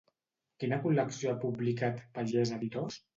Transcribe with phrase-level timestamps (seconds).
[0.63, 2.99] Quina col·lecció ha publicat Pagès Editors?